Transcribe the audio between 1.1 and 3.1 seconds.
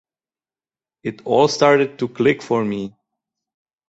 all started to click for me.